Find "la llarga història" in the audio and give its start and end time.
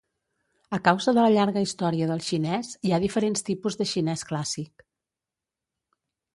1.25-2.07